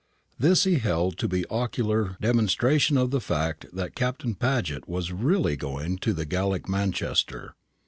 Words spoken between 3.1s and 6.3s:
the fact that Captain Paget was really going to the